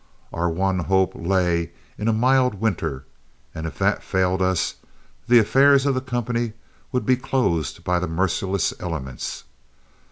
Our 0.33 0.49
one 0.49 0.79
hope 0.79 1.11
lay 1.15 1.73
in 1.95 2.07
a 2.07 2.11
mild 2.11 2.55
winter, 2.55 3.05
and 3.53 3.67
if 3.67 3.77
that 3.77 4.01
failed 4.01 4.41
us 4.41 4.77
the 5.27 5.37
affairs 5.37 5.85
of 5.85 5.93
the 5.93 6.01
company 6.01 6.53
would 6.91 7.05
be 7.05 7.15
closed 7.15 7.83
by 7.83 7.99
the 7.99 8.07
merciless 8.07 8.73
elements. 8.79 9.43